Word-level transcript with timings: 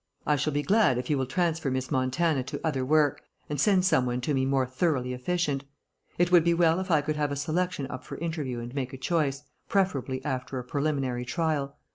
I 0.25 0.35
shall 0.35 0.51
be 0.51 0.63
glad 0.63 0.97
if 0.97 1.11
you 1.11 1.17
will 1.19 1.27
transfer 1.27 1.69
Miss 1.69 1.91
Montana 1.91 2.41
to 2.45 2.59
other 2.65 2.83
work, 2.83 3.21
and 3.51 3.61
send 3.61 3.85
some 3.85 4.07
one 4.07 4.19
to 4.21 4.33
me 4.33 4.47
more 4.47 4.65
thoroughly 4.65 5.13
efficient. 5.13 5.63
It 6.17 6.31
would 6.31 6.43
be 6.43 6.55
well 6.55 6.79
if 6.79 6.89
I 6.89 7.01
could 7.01 7.17
have 7.17 7.31
a 7.31 7.35
selection 7.35 7.85
up 7.85 8.03
for 8.03 8.17
interview 8.17 8.59
and 8.61 8.73
make 8.73 8.93
a 8.93 8.97
choice, 8.97 9.43
preferably 9.69 10.25
after 10.25 10.57
a 10.57 10.63
preliminary 10.63 11.23
trial. 11.23 11.77